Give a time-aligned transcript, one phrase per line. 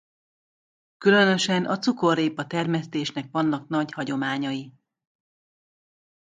[0.97, 4.73] Különösen a cukorrépa termesztésnek vannak nagy hagyományai.